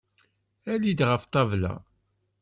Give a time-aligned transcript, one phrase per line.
[0.73, 1.73] Ali-d ɣef ṭṭabla!